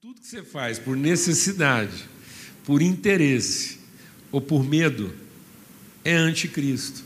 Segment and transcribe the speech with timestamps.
[0.00, 2.08] Tudo que você faz por necessidade,
[2.64, 3.78] por interesse
[4.30, 5.12] ou por medo
[6.04, 7.02] é anticristo,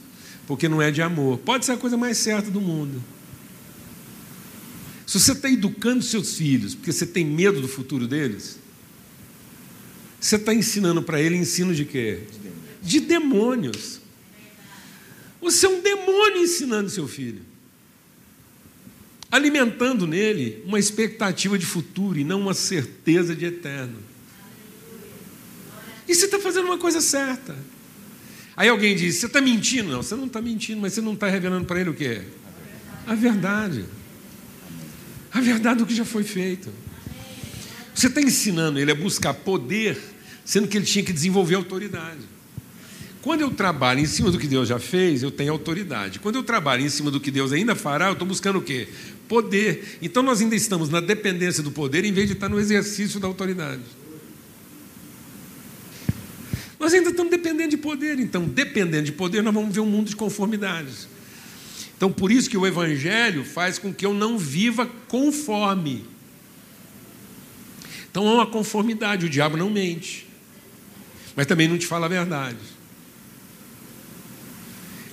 [0.46, 1.38] porque não é de amor.
[1.38, 3.02] Pode ser a coisa mais certa do mundo.
[5.06, 8.58] Se você está educando seus filhos porque você tem medo do futuro deles,
[10.20, 12.24] você está ensinando para ele ensino de quê?
[12.82, 14.02] De demônios.
[15.40, 17.51] Você é um demônio ensinando seu filho.
[19.32, 23.96] Alimentando nele uma expectativa de futuro e não uma certeza de eterno.
[26.06, 27.56] E você está fazendo uma coisa certa.
[28.54, 29.88] Aí alguém diz: Você está mentindo?
[29.88, 32.20] Não, você não está mentindo, mas você não está revelando para ele o que?
[33.06, 33.86] A verdade.
[35.32, 36.68] A verdade do que já foi feito.
[37.94, 39.98] Você está ensinando ele a buscar poder,
[40.44, 42.20] sendo que ele tinha que desenvolver autoridade.
[43.22, 46.18] Quando eu trabalho em cima do que Deus já fez, eu tenho autoridade.
[46.18, 48.88] Quando eu trabalho em cima do que Deus ainda fará, eu estou buscando o quê?
[49.28, 49.98] Poder.
[50.02, 53.28] Então nós ainda estamos na dependência do poder em vez de estar no exercício da
[53.28, 53.80] autoridade.
[56.80, 60.08] Nós ainda estamos dependendo de poder, então, dependendo de poder, nós vamos ver um mundo
[60.08, 61.06] de conformidades.
[61.96, 66.04] Então, por isso que o Evangelho faz com que eu não viva conforme.
[68.10, 70.26] Então, há uma conformidade, o diabo não mente,
[71.36, 72.81] mas também não te fala a verdade.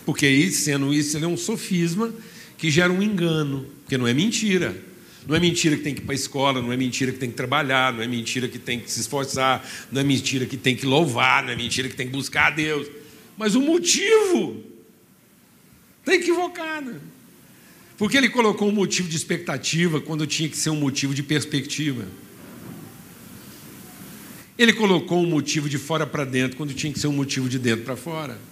[0.09, 2.11] Porque aí, sendo isso, ele é um sofisma
[2.57, 4.75] que gera um engano, porque não é mentira.
[5.27, 7.29] Não é mentira que tem que ir para a escola, não é mentira que tem
[7.29, 10.75] que trabalhar, não é mentira que tem que se esforçar, não é mentira que tem
[10.75, 12.87] que louvar, não é mentira que tem que buscar a Deus.
[13.37, 14.63] Mas o motivo
[15.99, 16.99] está equivocado.
[17.95, 22.07] Porque ele colocou um motivo de expectativa quando tinha que ser um motivo de perspectiva.
[24.57, 27.59] Ele colocou um motivo de fora para dentro quando tinha que ser um motivo de
[27.59, 28.49] dentro para fora.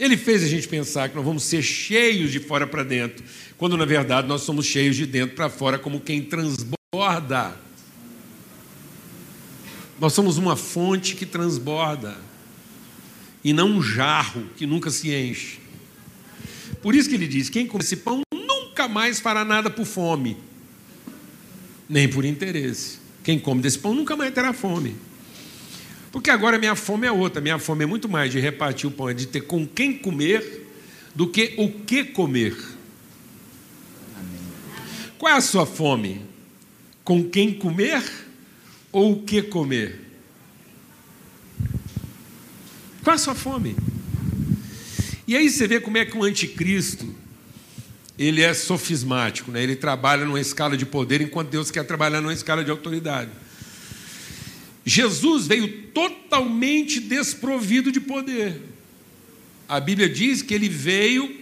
[0.00, 3.22] Ele fez a gente pensar que nós vamos ser cheios de fora para dentro,
[3.58, 7.54] quando na verdade nós somos cheios de dentro para fora, como quem transborda.
[10.00, 12.16] Nós somos uma fonte que transborda,
[13.44, 15.58] e não um jarro que nunca se enche.
[16.80, 20.38] Por isso que ele diz: quem come esse pão nunca mais fará nada por fome,
[21.86, 22.98] nem por interesse.
[23.22, 24.96] Quem come desse pão nunca mais terá fome.
[26.12, 29.08] Porque agora minha fome é outra, minha fome é muito mais de repartir o pão,
[29.08, 30.66] é de ter com quem comer,
[31.14, 32.56] do que o que comer.
[35.16, 36.22] Qual é a sua fome?
[37.04, 38.02] Com quem comer
[38.90, 40.00] ou o que comer?
[43.04, 43.76] Qual é a sua fome?
[45.26, 47.14] E aí você vê como é que o anticristo
[48.18, 49.62] ele é sofismático, né?
[49.62, 53.30] ele trabalha numa escala de poder, enquanto Deus quer trabalhar numa escala de autoridade.
[54.84, 58.60] Jesus veio totalmente desprovido de poder.
[59.68, 61.40] A Bíblia diz que ele veio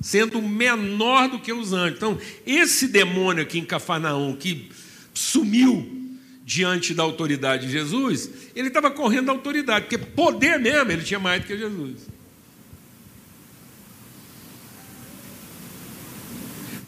[0.00, 1.96] sendo menor do que os anjos.
[1.96, 4.70] Então, esse demônio aqui em Cafarnaum, que
[5.14, 5.98] sumiu
[6.44, 11.20] diante da autoridade de Jesus, ele estava correndo da autoridade, porque poder mesmo ele tinha
[11.20, 12.08] mais do que Jesus.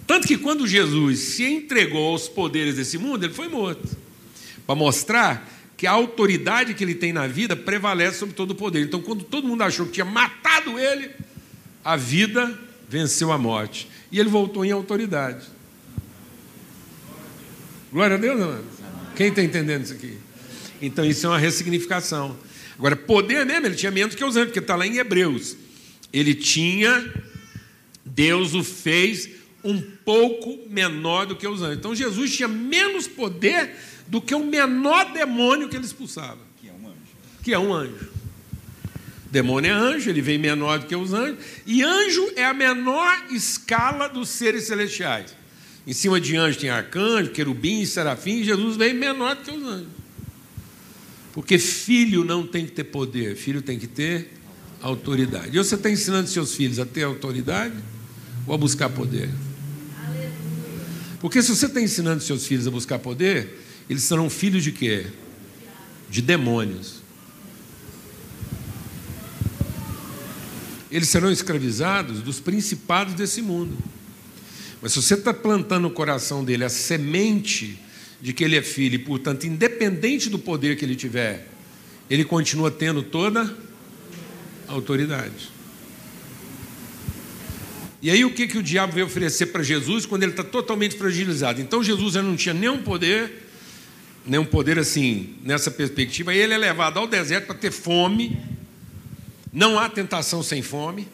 [0.06, 3.96] Tanto que quando Jesus se entregou aos poderes desse mundo, ele foi morto.
[4.66, 5.48] Para mostrar
[5.82, 8.84] que a autoridade que ele tem na vida prevalece sobre todo o poder.
[8.84, 11.10] Então, quando todo mundo achou que tinha matado ele,
[11.84, 12.56] a vida
[12.88, 13.88] venceu a morte.
[14.12, 15.44] E ele voltou em autoridade.
[17.92, 18.64] Glória a Deus, amado.
[19.16, 20.16] Quem está entendendo isso aqui?
[20.80, 22.38] Então, isso é uma ressignificação.
[22.78, 25.56] Agora, poder mesmo, ele tinha menos que os anjos, porque está lá em Hebreus.
[26.12, 27.12] Ele tinha,
[28.06, 29.30] Deus o fez
[29.64, 31.78] um pouco menor do que os anjos.
[31.78, 33.74] Então, Jesus tinha menos poder
[34.12, 36.36] do que o menor demônio que ele expulsava.
[36.60, 36.98] Que é um anjo.
[37.42, 38.10] Que é um anjo.
[39.30, 41.38] Demônio é anjo, ele vem menor do que os anjos.
[41.66, 45.34] E anjo é a menor escala dos seres celestiais.
[45.86, 49.88] Em cima de anjo tem arcanjo, querubim, serafim, Jesus vem menor do que os anjos.
[51.32, 54.30] Porque filho não tem que ter poder, filho tem que ter
[54.82, 55.56] autoridade.
[55.56, 57.76] E você está ensinando seus filhos a ter autoridade
[58.46, 59.30] ou a buscar poder?
[61.18, 65.06] Porque se você está ensinando seus filhos a buscar poder, eles serão filhos de quê?
[66.08, 67.02] De demônios.
[70.90, 73.76] Eles serão escravizados dos principados desse mundo.
[74.82, 77.78] Mas se você está plantando no coração dele a semente
[78.20, 81.48] de que ele é filho, e portanto, independente do poder que ele tiver,
[82.10, 83.56] ele continua tendo toda
[84.68, 85.50] a autoridade.
[88.02, 90.96] E aí o que, que o diabo veio oferecer para Jesus quando ele está totalmente
[90.96, 91.60] fragilizado?
[91.60, 93.41] Então Jesus já não tinha nenhum poder,
[94.24, 98.38] nenhum poder assim, nessa perspectiva, ele é levado ao deserto para ter fome.
[99.52, 101.08] Não há tentação sem fome.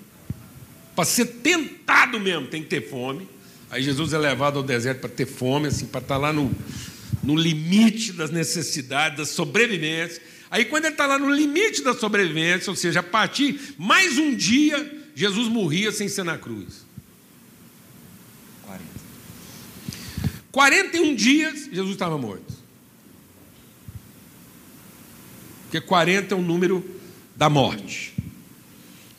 [0.95, 3.29] Para ser tentado mesmo, tem que ter fome.
[3.71, 6.51] Aí Jesus é levado ao deserto para ter fome, assim, para estar lá no,
[7.23, 10.23] no limite das necessidades, da sobrevivência.
[10.51, 14.35] Aí, quando ele está lá no limite da sobrevivência, ou seja, a partir mais um
[14.35, 16.87] dia, Jesus morria sem ser na cruz.
[18.63, 18.85] 40.
[20.51, 22.58] 41 dias, Jesus estava morto.
[25.69, 26.83] Porque 40 é o número
[27.37, 28.15] da morte.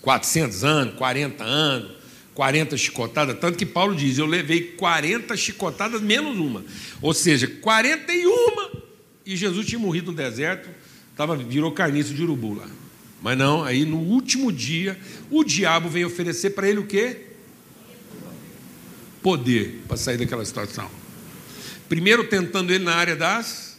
[0.01, 1.91] 400 anos, 40 anos,
[2.33, 6.65] 40 chicotadas, tanto que Paulo diz: Eu levei 40 chicotadas menos uma.
[7.01, 8.79] Ou seja, 41
[9.25, 10.69] e Jesus tinha morrido no deserto,
[11.15, 12.67] tava, virou carniço de urubu lá.
[13.21, 14.97] Mas não, aí no último dia,
[15.29, 17.27] o diabo veio oferecer para ele o quê?
[19.21, 20.89] Poder para sair daquela situação.
[21.87, 23.77] Primeiro tentando ele na área das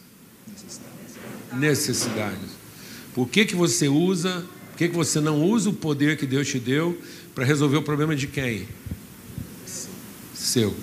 [1.53, 2.50] necessidades.
[3.15, 6.49] Por que, que você usa, por que, que você não usa o poder que Deus
[6.49, 6.99] te deu
[7.35, 8.69] para resolver o problema de quem?
[10.35, 10.75] Seu.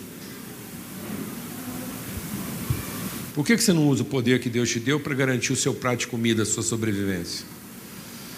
[3.33, 5.56] Por que, que você não usa o poder que Deus te deu para garantir o
[5.56, 7.45] seu prato de comida, a sua sobrevivência?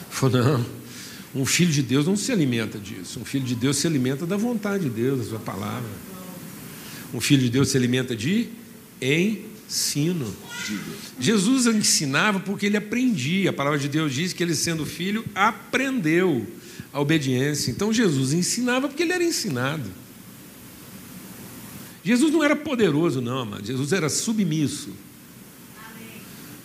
[0.10, 0.66] Falou, não,
[1.34, 3.20] um filho de Deus não se alimenta disso.
[3.20, 5.90] Um filho de Deus se alimenta da vontade de Deus, da sua palavra.
[7.14, 8.50] Um filho de Deus se alimenta de
[9.70, 10.36] ensino.
[11.20, 13.52] Jesus ensinava porque ele aprendia.
[13.52, 16.46] A palavra de Deus diz que ele, sendo filho, aprendeu
[16.92, 17.70] a obediência.
[17.70, 19.90] Então Jesus ensinava porque ele era ensinado.
[22.04, 24.90] Jesus não era poderoso, não, mas Jesus era submisso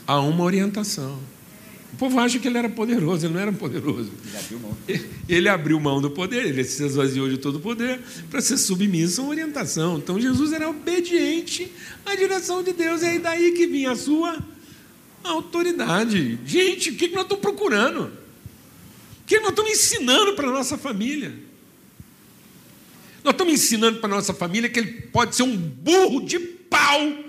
[0.07, 1.19] a uma orientação.
[1.95, 4.11] O povo acha que ele era poderoso, ele não era poderoso.
[4.27, 4.77] Ele abriu mão.
[5.29, 9.21] Ele abriu mão do poder, ele se esvaziou de todo o poder para ser submisso
[9.21, 9.97] a uma orientação.
[9.99, 11.71] Então Jesus era obediente
[12.05, 14.37] à direção de Deus, e é daí que vinha a sua
[15.23, 16.37] autoridade.
[16.45, 18.07] Gente, o que nós estamos procurando?
[18.07, 21.33] O que nós estamos ensinando para a nossa família?
[23.23, 27.25] Nós estamos ensinando para a nossa família que ele pode ser um burro de pau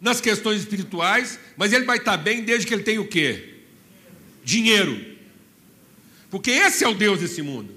[0.00, 3.54] nas questões espirituais, mas ele vai estar bem desde que ele tenha o quê?
[4.46, 5.04] Dinheiro.
[6.30, 7.74] Porque esse é o Deus desse mundo.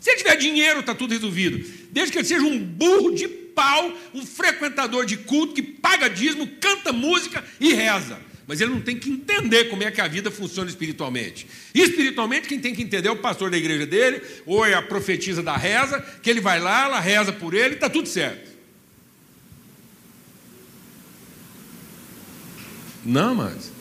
[0.00, 1.64] Se ele tiver dinheiro, está tudo resolvido.
[1.92, 6.48] Desde que ele seja um burro de pau, um frequentador de culto que paga dízimo,
[6.60, 8.18] canta música e reza.
[8.48, 11.46] Mas ele não tem que entender como é que a vida funciona espiritualmente.
[11.72, 14.82] E espiritualmente, quem tem que entender é o pastor da igreja dele, ou é a
[14.82, 18.48] profetisa da reza, que ele vai lá, ela reza por ele, está tudo certo.
[23.04, 23.77] Não, mas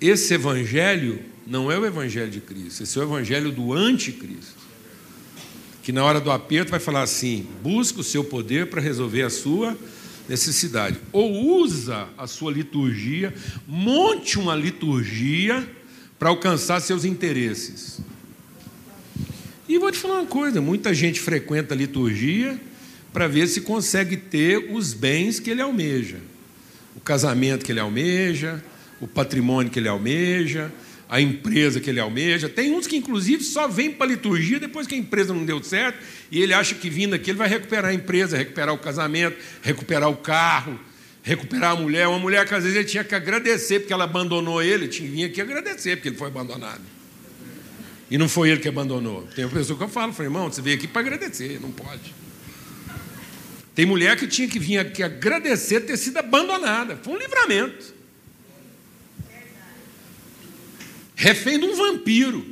[0.00, 4.66] esse evangelho não é o evangelho de Cristo, esse é o evangelho do anticristo.
[5.82, 9.30] Que na hora do aperto vai falar assim: busca o seu poder para resolver a
[9.30, 9.78] sua
[10.28, 10.98] necessidade.
[11.12, 13.32] Ou usa a sua liturgia,
[13.66, 15.66] monte uma liturgia
[16.18, 18.00] para alcançar seus interesses.
[19.68, 22.60] E vou te falar uma coisa: muita gente frequenta a liturgia
[23.12, 26.18] para ver se consegue ter os bens que ele almeja,
[26.94, 28.62] o casamento que ele almeja,
[29.00, 30.72] o patrimônio que ele almeja,
[31.08, 32.48] a empresa que ele almeja.
[32.48, 35.62] Tem uns que, inclusive, só vêm para a liturgia depois que a empresa não deu
[35.62, 35.98] certo
[36.30, 40.08] e ele acha que vindo aqui ele vai recuperar a empresa, recuperar o casamento, recuperar
[40.08, 40.78] o carro,
[41.22, 42.08] recuperar a mulher.
[42.08, 45.26] Uma mulher que às vezes ele tinha que agradecer porque ela abandonou ele, tinha vinha
[45.26, 46.82] aqui agradecer porque ele foi abandonado.
[48.10, 49.26] E não foi ele que abandonou.
[49.34, 52.14] Tem uma pessoa que eu falo, falei, irmão, você veio aqui para agradecer, não pode.
[53.74, 56.98] Tem mulher que tinha que vir aqui agradecer ter sido abandonada.
[57.02, 57.95] Foi um livramento.
[61.16, 62.46] Refém de um vampiro.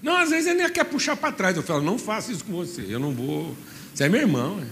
[0.00, 1.56] Não, às vezes ele nem quer puxar para trás.
[1.56, 3.54] Eu falo, não faça isso com você, eu não vou.
[3.92, 4.62] Você é meu irmão.
[4.62, 4.66] É.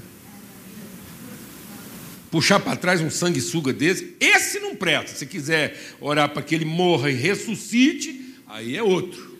[2.30, 5.16] Puxar para trás um sanguessuga desse, esse não presta.
[5.16, 9.36] Se quiser orar para que ele morra e ressuscite, aí é outro.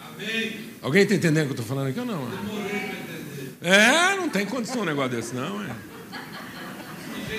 [0.00, 0.56] Amém.
[0.82, 2.28] Alguém está entendendo o que eu estou falando aqui ou não?
[3.60, 5.62] É, não tem condição um negócio desse, não.
[5.64, 5.74] É.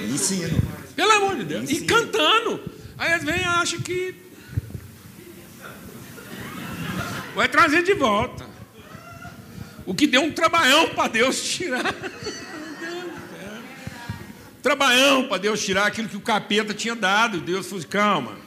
[0.05, 0.61] Ensino.
[0.95, 1.69] Pelo amor de Deus.
[1.69, 2.61] E cantando.
[2.97, 4.24] Aí às vezes acha que
[7.35, 8.47] vai trazer de volta.
[9.85, 11.93] O que deu um trabalhão para Deus tirar.
[14.63, 17.39] trabalhão para Deus tirar aquilo que o capeta tinha dado.
[17.41, 18.37] Deus falou: calma,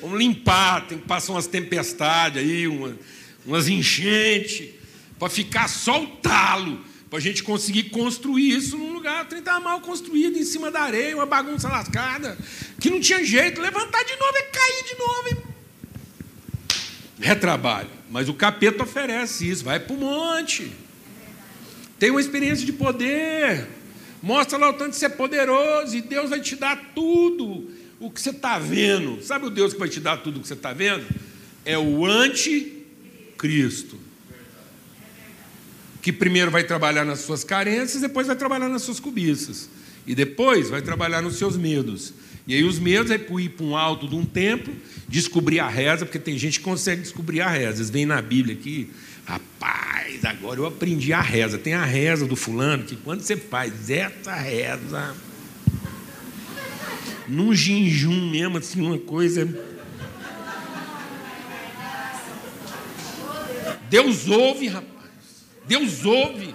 [0.00, 0.86] vamos limpar.
[0.86, 2.96] Tem que passar umas tempestades aí, uma,
[3.44, 4.70] umas enchentes,
[5.18, 9.80] para ficar só o talo, para a gente conseguir construir isso num lugar 30 mal
[9.80, 12.38] construído, em cima da areia, uma bagunça lascada,
[12.80, 13.60] que não tinha jeito.
[13.60, 15.45] Levantar de novo e cair de novo.
[17.26, 17.28] E...
[17.28, 17.90] Retrabalho.
[18.10, 20.72] Mas o capeta oferece isso, vai para o monte.
[21.98, 23.66] Tem uma experiência de poder.
[24.22, 28.10] Mostra lá o tanto que você é poderoso e Deus vai te dar tudo o
[28.10, 29.22] que você está vendo.
[29.22, 31.04] Sabe o Deus que vai te dar tudo o que você está vendo?
[31.64, 33.98] É o anticristo.
[36.02, 39.68] Que primeiro vai trabalhar nas suas carências, depois vai trabalhar nas suas cobiças.
[40.06, 42.12] E depois vai trabalhar nos seus medos.
[42.46, 44.72] E aí os medos é ir para um alto de um templo,
[45.08, 47.78] descobrir a reza, porque tem gente que consegue descobrir a reza.
[47.78, 48.88] Eles vêm na Bíblia aqui,
[49.24, 51.58] rapaz, agora eu aprendi a reza.
[51.58, 55.16] Tem a reza do fulano, que quando você faz essa reza,
[57.26, 59.46] num jejum mesmo, assim, uma coisa.
[63.90, 65.10] Deus ouve, rapaz.
[65.66, 66.54] Deus ouve.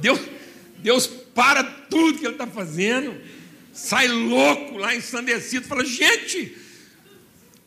[0.00, 0.20] Deus,
[0.78, 3.14] Deus para tudo que ele está fazendo.
[3.72, 5.66] Sai louco lá ensandecido.
[5.66, 6.56] Fala, gente,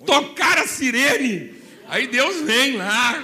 [0.05, 1.53] tocar a sirene.
[1.87, 3.23] Aí Deus vem lá,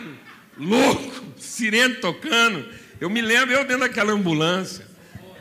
[0.57, 2.65] louco, sirene tocando.
[3.00, 4.86] Eu me lembro, eu dentro daquela ambulância.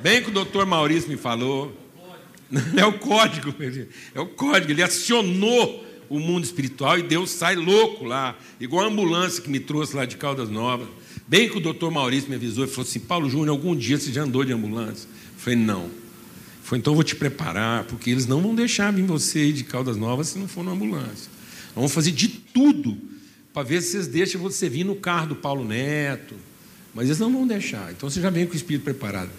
[0.01, 1.77] Bem que o doutor Maurício me falou.
[2.79, 3.55] É o código,
[4.15, 4.73] é o código.
[4.73, 9.61] Ele acionou o mundo espiritual e Deus sai louco lá, igual a ambulância que me
[9.61, 10.89] trouxe lá de Caldas Novas.
[11.27, 14.11] Bem que o doutor Maurício me avisou e falou assim: Paulo Júnior, algum dia você
[14.11, 15.07] já andou de ambulância?
[15.07, 15.91] Eu falei: não.
[16.69, 19.65] Falou: então eu vou te preparar, porque eles não vão deixar vir você ir de
[19.65, 21.31] Caldas Novas se não for na ambulância.
[21.75, 22.95] Vamos fazer de tudo
[23.55, 26.35] para ver se vocês deixam você vir no carro do Paulo Neto.
[26.95, 27.91] Mas eles não vão deixar.
[27.93, 29.31] Então você já vem com o espírito preparado.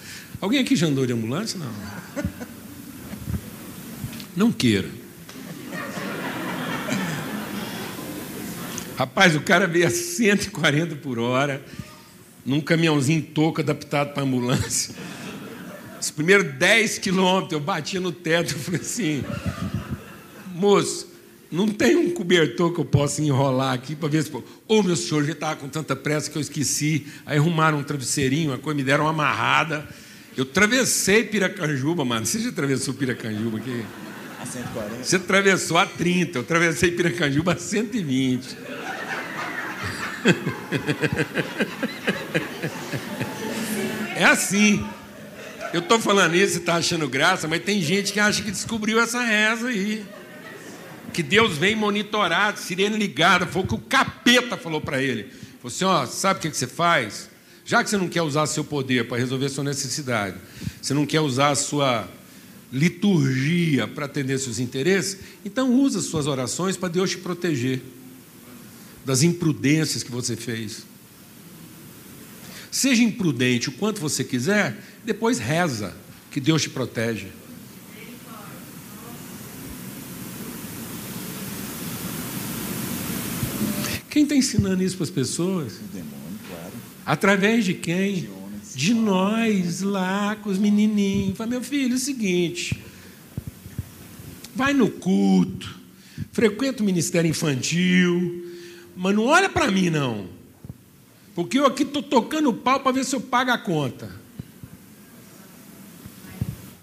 [0.42, 1.60] Alguém aqui já andou de ambulância?
[1.60, 1.72] Não.
[4.36, 4.90] Não queira.
[8.98, 11.64] Rapaz, o cara veio a 140 por hora,
[12.44, 14.96] num caminhãozinho toco adaptado para ambulância.
[16.00, 19.24] Os primeiros 10 quilômetros eu batia no teto e falei assim:
[20.56, 21.08] moço,
[21.52, 24.32] não tem um cobertor que eu possa enrolar aqui para ver se.
[24.36, 27.08] Ô, oh, meu senhor, já estava com tanta pressa que eu esqueci.
[27.26, 29.88] Aí arrumaram um travesseirinho, uma coisa, me deram uma amarrada.
[30.38, 32.26] Eu travessei Piracanjuba, mano.
[32.26, 33.84] Você já atravessou Piracanjuba aqui?
[34.40, 35.04] A 140.
[35.04, 38.58] Você atravessou a 30, eu atravessei Piracanjuba a 120.
[44.20, 44.86] É assim.
[45.72, 49.00] Eu estou falando isso e está achando graça, mas tem gente que acha que descobriu
[49.00, 50.04] essa reza aí.
[51.14, 53.46] Que Deus vem monitorar, sirene ligada.
[53.46, 55.24] Foi o que o capeta falou para ele.
[55.62, 57.30] Falou assim: ó, sabe o que você faz?
[57.66, 60.38] Já que você não quer usar seu poder para resolver sua necessidade,
[60.82, 62.08] você não quer usar a sua
[62.72, 67.82] liturgia para atender seus interesses, então usa suas orações para Deus te proteger
[69.06, 70.84] das imprudências que você fez.
[72.72, 75.96] Seja imprudente o quanto você quiser, depois reza,
[76.32, 77.28] que Deus te protege.
[84.10, 85.74] Quem está ensinando isso para as pessoas?
[85.78, 86.74] O demônio, claro.
[87.06, 88.30] Através de quem?
[88.76, 91.38] De nós lá com os menininhos.
[91.38, 92.82] Fala, meu filho, é o seguinte:
[94.56, 95.80] vai no culto,
[96.32, 98.52] frequenta o ministério infantil,
[98.96, 100.28] mas não olha para mim, não.
[101.36, 104.12] Porque eu aqui estou tocando o pau para ver se eu pago a conta.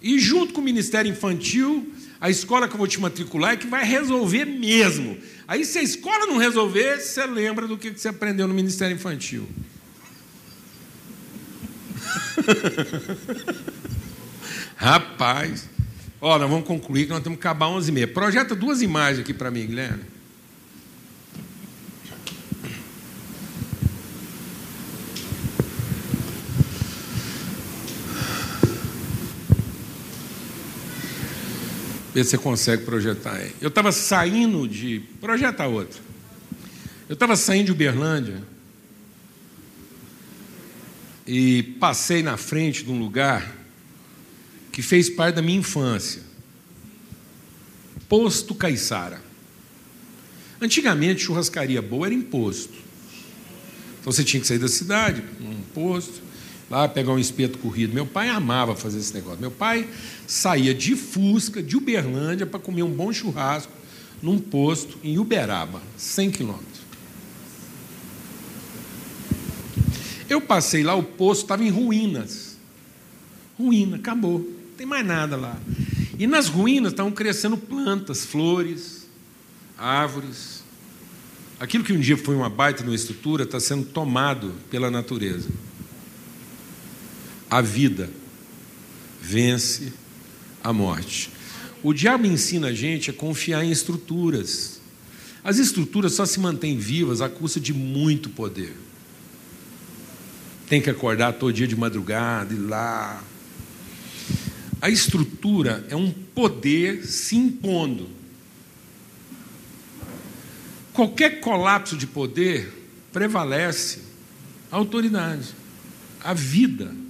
[0.06, 3.66] E junto com o Ministério Infantil, a escola que eu vou te matricular é que
[3.66, 5.18] vai resolver mesmo.
[5.48, 9.48] Aí, se a escola não resolver, você lembra do que você aprendeu no Ministério Infantil.
[14.76, 15.68] Rapaz,
[16.20, 18.12] ó, nós vamos concluir que nós temos que acabar 11h30.
[18.12, 20.04] Projeta duas imagens aqui para mim, Guilherme.
[32.16, 33.54] Ver se você consegue projetar aí.
[33.60, 35.00] Eu estava saindo de.
[35.20, 36.00] Projeta outra.
[37.10, 38.42] Eu estava saindo de Uberlândia
[41.26, 43.54] e passei na frente de um lugar
[44.72, 46.22] que fez parte da minha infância.
[48.08, 49.20] Posto Caiçara.
[50.58, 52.72] Antigamente, churrascaria boa era imposto.
[54.00, 56.22] Então você tinha que sair da cidade, um posto,
[56.70, 57.94] lá pegar um espeto corrido.
[57.94, 59.40] Meu pai amava fazer esse negócio.
[59.40, 59.88] Meu pai
[60.26, 63.72] saía de Fusca, de Uberlândia, para comer um bom churrasco
[64.22, 66.76] num posto em Uberaba, 100 quilômetros.
[70.28, 72.56] Eu passei lá, o posto estava em ruínas.
[73.56, 74.40] Ruína, acabou.
[74.40, 75.56] Não tem mais nada lá.
[76.18, 79.06] E nas ruínas estavam crescendo plantas, flores,
[79.78, 80.64] árvores.
[81.60, 85.48] Aquilo que um dia foi uma baita numa estrutura está sendo tomado pela natureza.
[87.50, 88.10] A vida
[89.20, 89.92] vence
[90.62, 91.30] a morte.
[91.82, 94.80] O diabo ensina a gente a confiar em estruturas.
[95.44, 98.76] As estruturas só se mantêm vivas à custa de muito poder.
[100.68, 103.22] Tem que acordar todo dia de madrugada e lá.
[104.80, 108.08] A estrutura é um poder se impondo.
[110.92, 112.72] Qualquer colapso de poder
[113.12, 114.00] prevalece
[114.72, 115.54] a autoridade,
[116.22, 117.05] a vida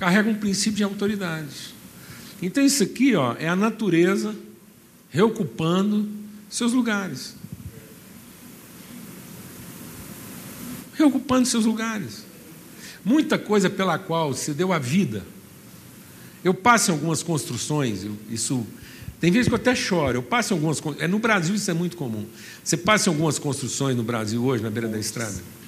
[0.00, 1.74] carrega um princípio de autoridade.
[2.40, 4.34] Então isso aqui ó, é a natureza
[5.10, 6.08] reocupando
[6.48, 7.36] seus lugares.
[10.94, 12.24] Reocupando seus lugares.
[13.04, 15.22] Muita coisa pela qual se deu a vida.
[16.42, 18.66] Eu passo em algumas construções, isso
[19.20, 20.16] tem vezes que eu até choro.
[20.16, 22.24] Eu passo em algumas é no Brasil isso é muito comum.
[22.64, 25.59] Você passa em algumas construções no Brasil hoje na beira da estrada.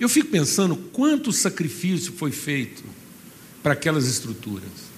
[0.00, 2.82] Eu fico pensando quanto sacrifício foi feito
[3.62, 4.90] para aquelas estruturas.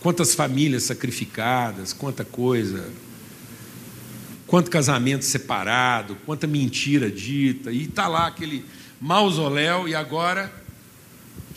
[0.00, 2.92] Quantas famílias sacrificadas, quanta coisa,
[4.46, 8.64] quanto casamento separado, quanta mentira dita, e está lá aquele
[9.00, 10.52] mausoléu, e agora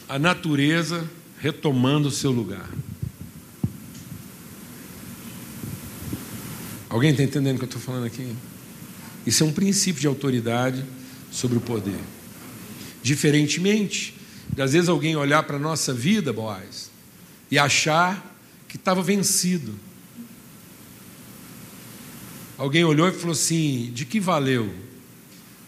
[0.08, 1.08] a natureza
[1.40, 2.70] retomando o seu lugar.
[6.90, 8.34] Alguém está entendendo o que eu estou falando aqui?
[9.26, 10.84] Isso é um princípio de autoridade
[11.32, 12.00] sobre o poder.
[13.02, 14.16] Diferentemente,
[14.58, 16.92] às vezes alguém olhar para a nossa vida, Boaz,
[17.50, 18.36] e achar
[18.68, 19.74] que estava vencido.
[22.58, 24.74] Alguém olhou e falou assim: de que valeu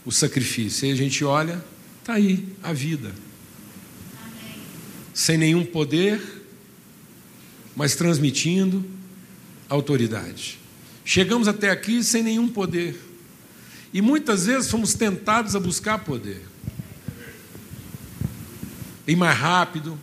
[0.06, 0.88] o sacrifício?
[0.88, 1.64] E a gente olha,
[2.00, 3.14] está aí a vida.
[4.24, 4.62] Amém.
[5.14, 6.22] Sem nenhum poder,
[7.76, 8.86] mas transmitindo
[9.68, 10.60] autoridade.
[11.04, 13.00] Chegamos até aqui sem nenhum poder.
[13.94, 16.53] E muitas vezes fomos tentados a buscar poder.
[19.08, 20.00] Ir mais rápido,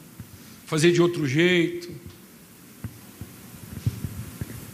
[0.67, 1.91] fazer de outro jeito,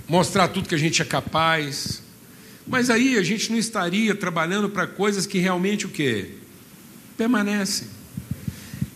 [0.09, 2.03] mostrar tudo que a gente é capaz.
[2.67, 6.31] Mas aí a gente não estaria trabalhando para coisas que realmente o quê?
[7.17, 7.89] Permanecem.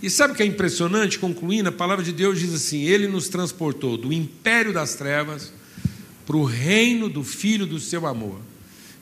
[0.03, 1.19] E sabe o que é impressionante?
[1.19, 5.53] Concluindo, a palavra de Deus diz assim: Ele nos transportou do império das trevas
[6.27, 8.41] para o reino do Filho do seu amor.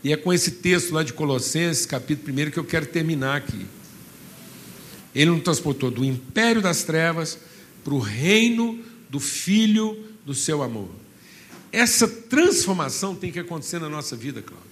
[0.02, 3.66] E é com esse texto lá de Colossenses, capítulo 1, que eu quero terminar aqui.
[5.14, 7.38] Ele nos transportou do império das trevas
[7.82, 10.90] para o reino do Filho do seu amor.
[11.72, 14.68] Essa transformação tem que acontecer na nossa vida, Cláudio.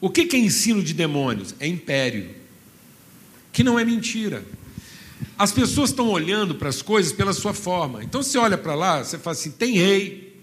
[0.00, 1.54] O que é ensino de demônios?
[1.60, 2.30] É império,
[3.52, 4.44] que não é mentira.
[5.38, 8.02] As pessoas estão olhando para as coisas pela sua forma.
[8.02, 10.36] Então você olha para lá, você fala assim: tem rei,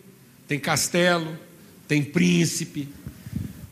[0.48, 1.38] tem castelo,
[1.88, 2.88] tem príncipe,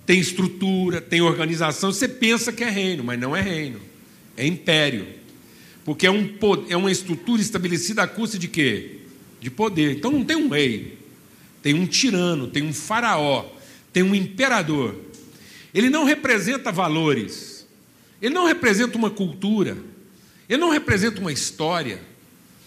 [0.06, 1.92] tem estrutura, tem organização.
[1.92, 3.80] Você pensa que é reino, mas não é reino,
[4.36, 5.08] é império.
[5.88, 8.97] Porque é, um, é uma estrutura estabelecida à custa de quê?
[9.39, 9.95] De poder.
[9.95, 10.97] Então não tem um rei,
[11.63, 13.45] tem um tirano, tem um faraó,
[13.93, 14.95] tem um imperador.
[15.73, 17.65] Ele não representa valores,
[18.21, 19.78] ele não representa uma cultura,
[20.50, 22.02] ele não representa uma história,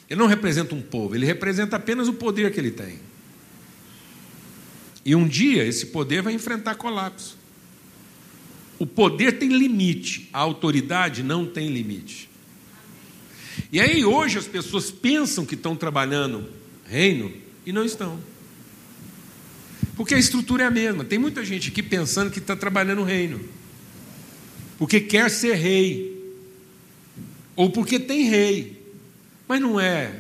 [0.08, 3.00] ele não representa um povo, ele representa apenas o poder que ele tem.
[5.04, 7.36] E um dia esse poder vai enfrentar colapso.
[8.78, 12.29] O poder tem limite, a autoridade não tem limite.
[13.72, 16.48] E aí hoje as pessoas pensam que estão trabalhando
[16.86, 17.32] reino
[17.64, 18.18] e não estão.
[19.96, 21.04] Porque a estrutura é a mesma.
[21.04, 23.40] Tem muita gente aqui pensando que está trabalhando reino.
[24.78, 26.34] Porque quer ser rei.
[27.54, 28.80] Ou porque tem rei.
[29.46, 30.14] Mas não é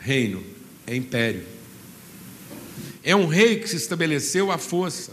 [0.00, 0.42] reino,
[0.86, 1.44] é império.
[3.02, 5.12] É um rei que se estabeleceu à força,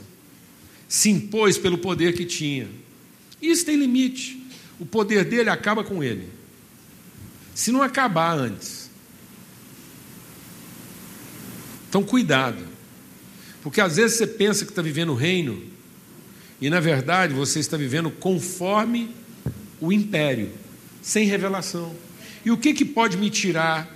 [0.87, 2.67] se impôs pelo poder que tinha.
[3.41, 4.41] Isso tem limite.
[4.79, 6.27] O poder dele acaba com ele.
[7.61, 8.89] Se não acabar antes.
[11.87, 12.57] Então, cuidado.
[13.61, 15.61] Porque às vezes você pensa que está vivendo o reino,
[16.59, 19.11] e na verdade você está vivendo conforme
[19.79, 20.51] o império,
[21.03, 21.95] sem revelação.
[22.43, 23.87] E o que, que pode me tirar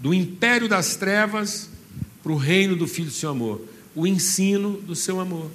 [0.00, 1.70] do império das trevas
[2.24, 3.64] para o reino do Filho do seu amor?
[3.94, 5.48] O ensino do seu amor.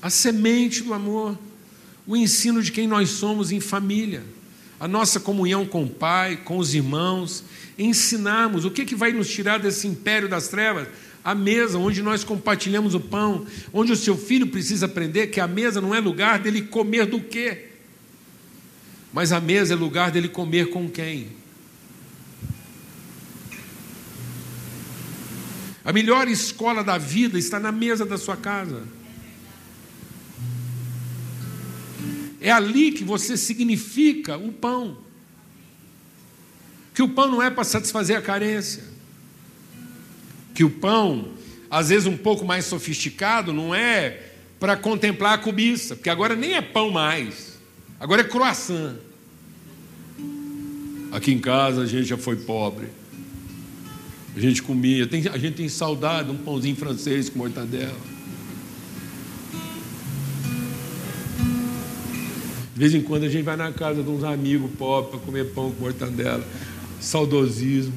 [0.00, 1.36] A semente do amor.
[2.06, 4.22] O ensino de quem nós somos em família.
[4.78, 7.44] A nossa comunhão com o Pai, com os irmãos.
[7.78, 10.88] Ensinarmos o que, que vai nos tirar desse império das trevas?
[11.24, 15.48] a mesa onde nós compartilhamos o pão, onde o seu filho precisa aprender que a
[15.48, 17.70] mesa não é lugar dele comer do quê?
[19.10, 21.28] Mas a mesa é lugar dele comer com quem?
[25.82, 28.82] A melhor escola da vida está na mesa da sua casa.
[32.44, 34.98] É ali que você significa o pão.
[36.94, 38.94] Que o pão não é para satisfazer a carência
[40.54, 41.28] que o pão,
[41.68, 44.30] às vezes um pouco mais sofisticado, não é
[44.60, 47.58] para contemplar a cobiça, porque agora nem é pão mais,
[47.98, 48.94] agora é croissant.
[51.10, 52.86] Aqui em casa a gente já foi pobre.
[54.36, 58.13] A gente comia, tem, a gente tem saudade de um pãozinho francês com mortadela.
[62.74, 65.44] De vez em quando a gente vai na casa de uns amigos pobres para comer
[65.52, 66.44] pão com mortadela.
[67.00, 67.94] Saudosismo.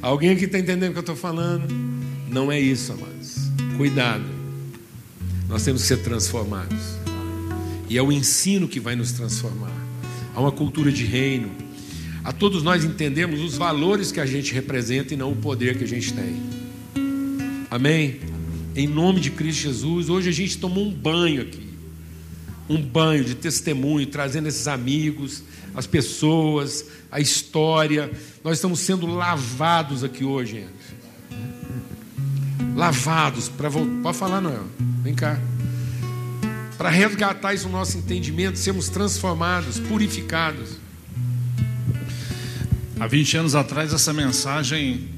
[0.00, 1.68] Alguém aqui está entendendo o que eu estou falando?
[2.30, 3.36] Não é isso, amados.
[3.76, 4.24] Cuidado.
[5.46, 6.96] Nós temos que ser transformados.
[7.86, 9.76] E é o ensino que vai nos transformar.
[10.34, 11.50] Há uma cultura de reino.
[12.24, 15.84] A todos nós entendemos os valores que a gente representa e não o poder que
[15.84, 16.42] a gente tem.
[17.70, 18.27] Amém?
[18.78, 21.68] Em nome de Cristo Jesus, hoje a gente tomou um banho aqui
[22.68, 25.42] um banho de testemunho, trazendo esses amigos,
[25.74, 28.10] as pessoas, a história.
[28.44, 30.98] Nós estamos sendo lavados aqui hoje, gente.
[32.76, 34.02] Lavados para voltar.
[34.02, 34.66] Pode falar, Noel.
[35.02, 35.40] Vem cá.
[36.76, 40.76] Para resgatar isso no nosso entendimento, sermos transformados, purificados.
[43.00, 45.08] Há 20 anos atrás, essa mensagem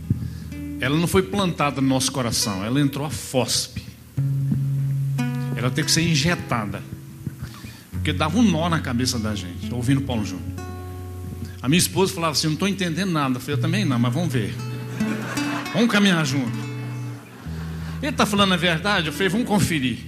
[0.81, 3.85] ela não foi plantada no nosso coração, ela entrou a fóspe.
[5.55, 6.83] Ela tem que ser injetada.
[7.93, 10.49] Porque dava um nó na cabeça da gente, ouvindo Paulo Júnior.
[11.61, 13.37] A minha esposa falava assim: não estou entendendo nada.
[13.37, 14.55] Eu falei: eu também não, mas vamos ver.
[15.75, 16.59] Vamos caminhar junto.
[18.01, 19.09] Ele está falando a verdade?
[19.09, 19.99] Eu falei: vamos conferir.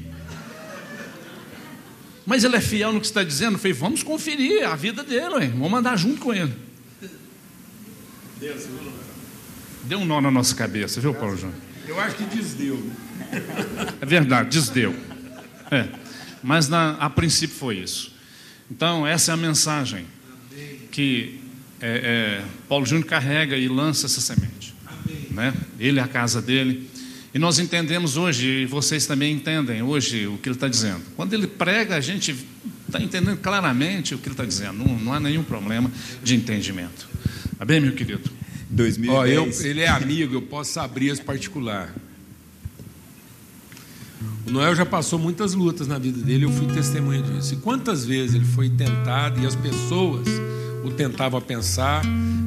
[2.25, 3.55] Mas ele é fiel no que está dizendo?
[3.55, 5.51] Eu falei: vamos conferir a vida dele, hein?
[5.51, 6.55] vamos andar junto com ele.
[9.85, 11.59] Deu um nó na nossa cabeça, viu, Paulo Júnior?
[11.87, 12.91] Eu acho que desdeu.
[14.01, 14.95] É verdade, desdeu.
[15.71, 15.89] É.
[16.43, 18.15] Mas na, a princípio foi isso.
[18.71, 20.07] Então, essa é a mensagem
[20.91, 21.41] que
[21.81, 24.75] é, é, Paulo Júnior carrega e lança essa semente.
[25.31, 25.53] Né?
[25.79, 26.89] Ele é a casa dele.
[27.35, 31.03] E nós entendemos hoje, e vocês também entendem hoje o que ele está dizendo.
[31.17, 32.37] Quando ele prega, a gente
[32.87, 34.75] está entendendo claramente o que ele está dizendo.
[34.75, 35.91] Não, não, há nenhum problema
[36.23, 37.09] de entendimento.
[37.59, 38.31] Tá bem, meu querido?
[38.73, 39.19] 2010.
[39.19, 41.95] Ó, eu, ele é amigo, eu posso abrir esse particular.
[44.47, 47.55] O Noel já passou muitas lutas na vida dele, eu fui testemunha disso.
[47.55, 50.27] E quantas vezes ele foi tentado e as pessoas
[50.85, 52.03] o tentavam a pensar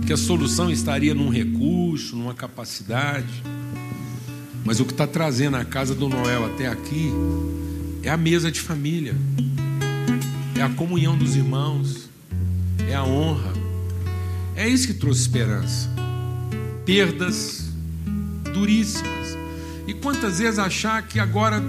[0.06, 3.44] que a solução estaria num recurso, numa capacidade.
[4.66, 7.12] Mas o que está trazendo a casa do Noel até aqui
[8.04, 9.16] é a mesa de família,
[10.56, 12.10] é a comunhão dos irmãos,
[12.90, 13.54] é a honra.
[14.56, 16.05] É isso que trouxe esperança.
[16.86, 17.70] Perdas
[18.54, 19.38] duríssimas.
[19.88, 21.62] E quantas vezes achar que agora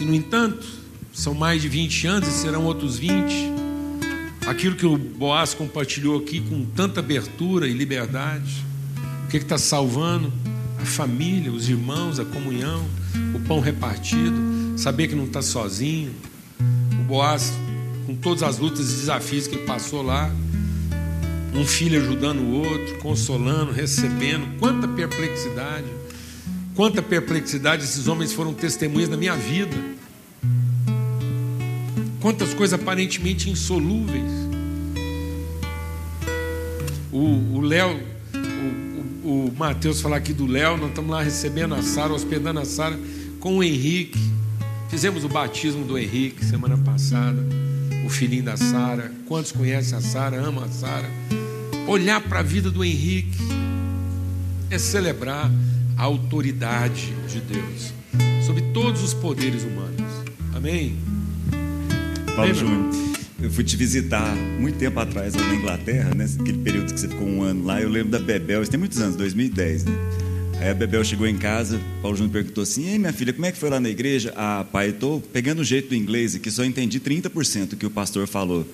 [0.00, 0.66] e, no entanto,
[1.12, 3.52] são mais de 20 anos e serão outros 20.
[4.46, 8.64] Aquilo que o Boaz compartilhou aqui com tanta abertura e liberdade.
[9.26, 10.32] O que está salvando?
[10.80, 12.82] A família, os irmãos, a comunhão,
[13.34, 14.34] o pão repartido,
[14.78, 16.12] saber que não está sozinho.
[16.98, 17.52] O Boaz,
[18.06, 20.34] com todas as lutas e desafios que passou lá,
[21.54, 25.86] um filho ajudando o outro, consolando, recebendo, quanta perplexidade.
[26.74, 29.76] Quanta perplexidade esses homens foram testemunhas da minha vida.
[32.20, 34.30] Quantas coisas aparentemente insolúveis.
[37.12, 38.00] O Léo,
[39.24, 42.60] o, o, o Mateus falar aqui do Léo, nós estamos lá recebendo a Sara, hospedando
[42.60, 42.98] a Sara
[43.40, 44.18] com o Henrique.
[44.88, 47.44] Fizemos o batismo do Henrique semana passada,
[48.10, 49.12] filhinho da Sara.
[49.26, 51.08] Quantos conhecem a Sara, amam a Sara?
[51.86, 53.38] Olhar para a vida do Henrique
[54.70, 55.50] é celebrar
[55.96, 57.92] a autoridade de Deus
[58.46, 60.00] sobre todos os poderes humanos.
[60.54, 60.96] Amém?
[62.36, 62.90] Paulo Júnior,
[63.40, 66.26] eu fui te visitar muito tempo atrás lá na Inglaterra, né?
[66.40, 67.80] Aquele período que você ficou um ano lá.
[67.80, 69.92] Eu lembro da Bebel, isso tem muitos anos, 2010, né?
[70.60, 73.52] Aí a Bebel chegou em casa, Paulo Júnior perguntou assim: Ei, minha filha, como é
[73.52, 74.34] que foi lá na igreja?
[74.36, 77.86] Ah, pai, eu estou pegando o jeito do inglês aqui, só entendi 30% do que
[77.86, 78.66] o pastor falou.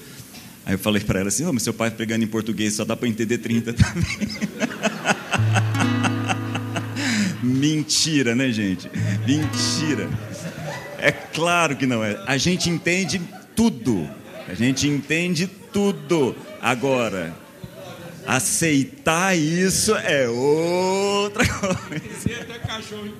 [0.64, 2.84] Aí eu falei para ela assim: Ô, oh, mas seu pai pregando em português só
[2.84, 4.28] dá para entender 30 também.
[7.40, 8.90] Mentira, né, gente?
[9.24, 10.10] Mentira.
[10.98, 12.20] É claro que não é.
[12.26, 13.22] A gente entende
[13.54, 14.10] tudo.
[14.48, 16.34] A gente entende tudo.
[16.60, 17.32] Agora,
[18.26, 22.42] aceitar isso é outra coisa.
[22.42, 23.12] até cachorro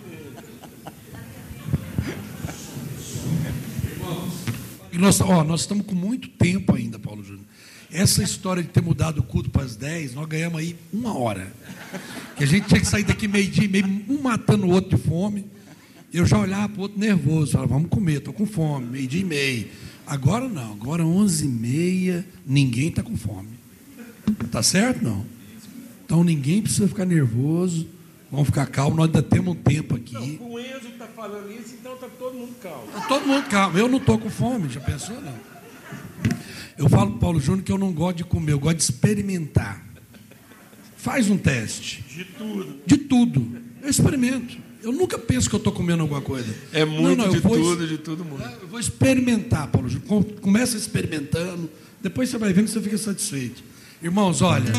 [4.92, 7.44] E nós, ó, nós estamos com muito tempo ainda, Paulo Júnior.
[7.92, 11.52] Essa história de ter mudado o culto para as 10, nós ganhamos aí uma hora.
[12.34, 15.44] Que a gente tinha que sair daqui meio-dia, meio, um matando o outro de fome.
[16.12, 19.24] Eu já olhava para o outro nervoso, falava, vamos comer, estou com fome, meio-dia e
[19.24, 19.68] meio.
[20.06, 23.55] Agora não, agora 11 e meia, ninguém está com fome.
[24.50, 25.02] Tá certo?
[25.02, 25.24] Não.
[26.04, 27.86] Então ninguém precisa ficar nervoso,
[28.30, 30.14] vamos ficar calmo, nós ainda temos um tempo aqui.
[30.14, 32.84] Não, o Enzo está falando isso, então está todo mundo calmo.
[32.88, 35.34] Está todo mundo calmo, eu não estou com fome, já pensou não?
[36.78, 39.84] Eu falo para Paulo Júnior que eu não gosto de comer, eu gosto de experimentar.
[40.96, 42.04] Faz um teste.
[42.08, 42.76] De tudo.
[42.86, 43.56] De tudo.
[43.82, 44.58] Eu experimento.
[44.82, 46.52] Eu nunca penso que eu estou comendo alguma coisa.
[46.72, 48.42] É muito Não, não, de vou tudo, de todo mundo.
[48.60, 50.06] Eu vou experimentar, Paulo Júnior.
[50.08, 51.70] Com- Começa experimentando,
[52.02, 53.62] depois você vai vendo que você fica satisfeito.
[54.02, 54.72] Irmãos, olha,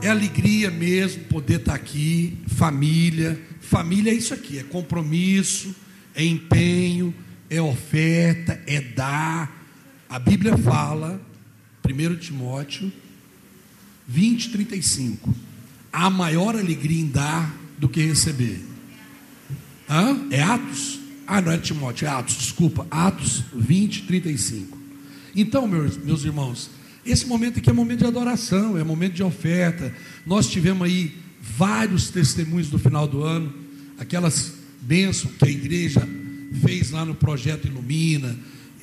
[0.00, 3.40] é alegria mesmo poder estar aqui, família.
[3.60, 5.74] Família é isso aqui, é compromisso,
[6.14, 7.12] é empenho,
[7.50, 9.66] é oferta, é dar.
[10.08, 11.20] A Bíblia fala,
[11.84, 12.92] 1 Timóteo
[14.06, 15.34] 20, 35.
[15.92, 18.64] Há maior alegria em dar do que receber.
[19.90, 20.28] Hã?
[20.30, 21.00] É Atos?
[21.26, 22.86] Ah, não é Timóteo, é Atos, desculpa.
[22.88, 24.78] Atos 20, 35.
[25.34, 26.70] Então, meus, meus irmãos,
[27.04, 29.92] esse momento aqui é momento de adoração, é momento de oferta.
[30.24, 33.52] Nós tivemos aí vários testemunhos do final do ano,
[33.98, 36.06] aquelas bênçãos que a igreja
[36.64, 38.36] fez lá no projeto Ilumina.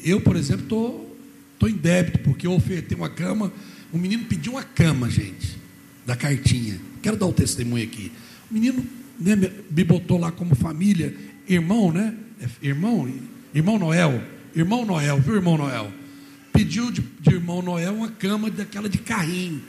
[0.04, 1.16] Eu, por exemplo, estou
[1.60, 3.52] tô, tô em débito, porque eu ofertei uma cama.
[3.92, 5.58] O menino pediu uma cama, gente,
[6.06, 6.80] da cartinha.
[7.02, 8.12] Quero dar o testemunho aqui.
[8.50, 8.86] O menino
[9.20, 9.36] né,
[9.70, 11.16] me botou lá como família,
[11.48, 12.16] irmão, né?
[12.42, 13.12] É Irmão,
[13.54, 14.24] irmão Noel,
[14.56, 15.92] irmão Noel, viu, irmão Noel?
[16.60, 19.62] Pediu de, de irmão Noel uma cama daquela de carrinho.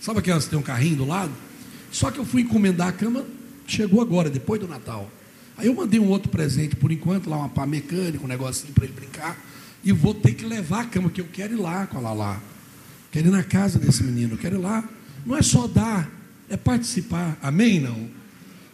[0.00, 1.30] Sabe aquelas que tem um carrinho do lado?
[1.92, 3.24] Só que eu fui encomendar a cama,
[3.68, 5.08] chegou agora, depois do Natal.
[5.56, 8.82] Aí eu mandei um outro presente por enquanto, lá uma pá mecânica, um negocinho para
[8.82, 9.38] ele brincar.
[9.84, 12.42] E vou ter que levar a cama, que eu quero ir lá com a Lala.
[13.12, 14.82] Quero ir na casa desse menino, quero ir lá.
[15.24, 16.10] Não é só dar,
[16.48, 17.38] é participar.
[17.40, 17.78] Amém?
[17.78, 18.10] Não?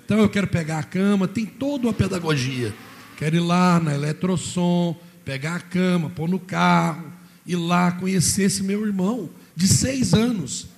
[0.02, 2.74] Então eu quero pegar a cama, tem toda uma pedagogia.
[3.18, 8.62] Quero ir lá na eletrosom, pegar a cama, pôr no carro, ir lá conhecer esse
[8.62, 10.68] meu irmão de seis anos,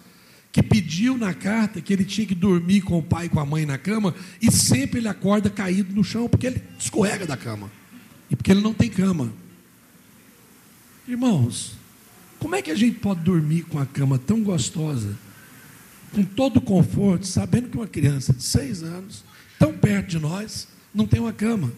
[0.51, 3.47] que pediu na carta que ele tinha que dormir com o pai e com a
[3.47, 7.71] mãe na cama, e sempre ele acorda caído no chão, porque ele escorrega da cama.
[8.31, 9.33] E porque ele não tem cama.
[11.09, 11.75] Irmãos,
[12.39, 15.17] como é que a gente pode dormir com a cama tão gostosa,
[16.13, 19.25] com todo o conforto, sabendo que uma criança de seis anos,
[19.59, 21.73] tão perto de nós, não tem uma cama?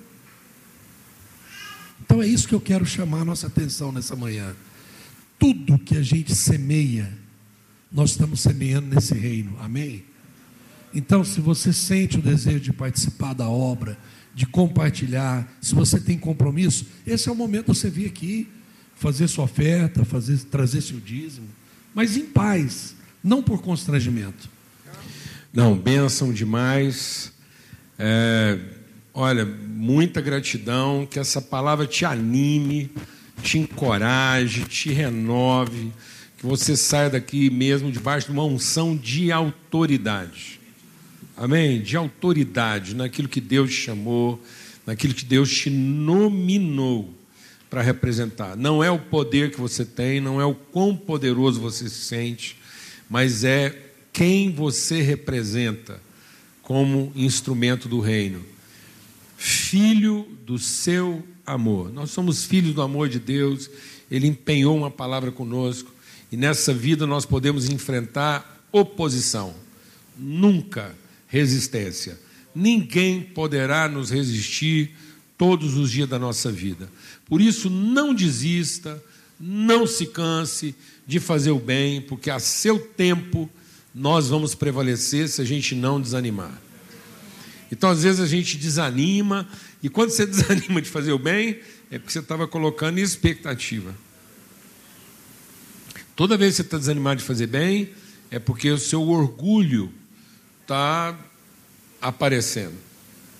[2.04, 4.54] Então é isso que eu quero chamar a nossa atenção nessa manhã.
[5.38, 7.12] Tudo que a gente semeia,
[7.90, 10.04] nós estamos semeando nesse reino, amém?
[10.94, 13.98] Então, se você sente o desejo de participar da obra,
[14.34, 18.48] de compartilhar, se você tem compromisso, esse é o momento de você vir aqui,
[18.94, 21.48] fazer sua oferta, fazer, trazer seu dízimo,
[21.94, 24.48] mas em paz, não por constrangimento.
[25.52, 27.32] Não, bênção demais.
[27.96, 28.58] É,
[29.12, 32.90] olha, muita gratidão, que essa palavra te anime,
[33.44, 35.92] te encoraje, te renove,
[36.38, 40.58] que você saia daqui mesmo debaixo de uma unção de autoridade.
[41.36, 41.82] Amém?
[41.82, 44.42] De autoridade naquilo que Deus te chamou,
[44.86, 47.12] naquilo que Deus te nominou
[47.68, 48.56] para representar.
[48.56, 52.56] Não é o poder que você tem, não é o quão poderoso você se sente,
[53.10, 53.76] mas é
[54.10, 56.00] quem você representa
[56.62, 58.53] como instrumento do reino.
[59.46, 61.92] Filho do seu amor.
[61.92, 63.68] Nós somos filhos do amor de Deus,
[64.10, 65.92] ele empenhou uma palavra conosco
[66.32, 69.54] e nessa vida nós podemos enfrentar oposição,
[70.16, 70.96] nunca
[71.28, 72.18] resistência.
[72.54, 74.96] Ninguém poderá nos resistir
[75.36, 76.88] todos os dias da nossa vida.
[77.26, 78.98] Por isso, não desista,
[79.38, 80.74] não se canse
[81.06, 83.50] de fazer o bem, porque a seu tempo
[83.94, 86.63] nós vamos prevalecer se a gente não desanimar.
[87.70, 89.48] Então, às vezes, a gente desanima,
[89.82, 91.58] e quando você desanima de fazer o bem,
[91.90, 93.94] é porque você estava colocando expectativa.
[96.16, 97.90] Toda vez que você está desanimado de fazer bem,
[98.30, 99.92] é porque o seu orgulho
[100.62, 101.18] está
[102.00, 102.74] aparecendo.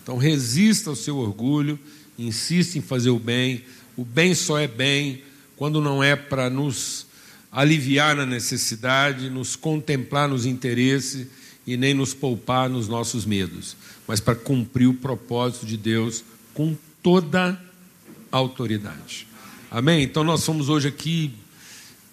[0.03, 1.79] Então, resista ao seu orgulho,
[2.19, 3.65] insista em fazer o bem.
[3.97, 5.23] O bem só é bem
[5.57, 7.07] quando não é para nos
[7.51, 11.29] aliviar na necessidade, nos contemplar nos interesses
[11.67, 16.77] e nem nos poupar nos nossos medos, mas para cumprir o propósito de Deus com
[17.03, 17.61] toda
[18.31, 19.27] a autoridade.
[19.71, 20.03] Amém?
[20.03, 21.33] Então, nós somos hoje aqui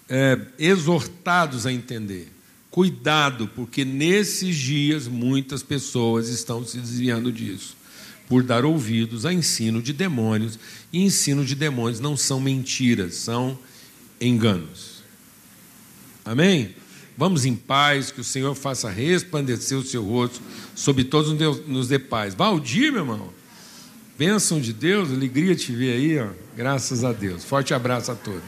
[0.08, 2.30] é, exortados a entender.
[2.70, 7.76] Cuidado, porque nesses dias muitas pessoas estão se desviando disso,
[8.28, 10.58] por dar ouvidos a ensino de demônios,
[10.92, 13.58] e ensino de demônios não são mentiras, são
[14.20, 15.02] enganos.
[16.24, 16.74] Amém?
[17.22, 20.40] Vamos em paz, que o Senhor faça resplandecer o seu rosto
[20.74, 21.32] sobre todos
[21.68, 22.34] nos dê paz.
[22.34, 23.28] Valdir, meu irmão,
[24.18, 26.30] bênção de Deus, alegria te ver aí, ó.
[26.56, 27.44] graças a Deus.
[27.44, 28.42] Forte abraço a todos.